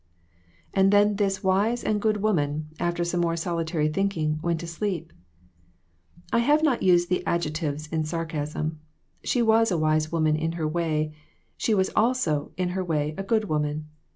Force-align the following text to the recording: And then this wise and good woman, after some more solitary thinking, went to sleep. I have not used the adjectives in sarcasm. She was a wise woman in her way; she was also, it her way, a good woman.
And 0.73 0.91
then 0.91 1.17
this 1.17 1.43
wise 1.43 1.83
and 1.83 2.01
good 2.01 2.23
woman, 2.23 2.69
after 2.79 3.03
some 3.03 3.19
more 3.19 3.37
solitary 3.37 3.87
thinking, 3.87 4.39
went 4.41 4.59
to 4.61 4.65
sleep. 4.65 5.13
I 6.33 6.39
have 6.39 6.63
not 6.63 6.81
used 6.81 7.07
the 7.09 7.23
adjectives 7.27 7.85
in 7.85 8.03
sarcasm. 8.05 8.79
She 9.23 9.43
was 9.43 9.69
a 9.69 9.77
wise 9.77 10.11
woman 10.11 10.35
in 10.35 10.53
her 10.53 10.67
way; 10.67 11.13
she 11.55 11.75
was 11.75 11.91
also, 11.95 12.51
it 12.57 12.69
her 12.71 12.83
way, 12.83 13.13
a 13.15 13.21
good 13.21 13.45
woman. 13.47 13.89